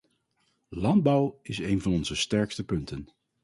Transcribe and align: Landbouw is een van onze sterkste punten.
Landbouw 0.69 1.35
is 1.43 1.57
een 1.57 1.81
van 1.81 1.91
onze 1.91 2.15
sterkste 2.15 2.63
punten. 2.65 3.07